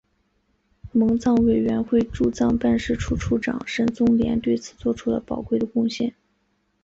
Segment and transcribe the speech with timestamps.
[0.91, 6.15] 蒙藏委员会驻藏办事处处长沈宗濂对此作出了宝贵的贡献。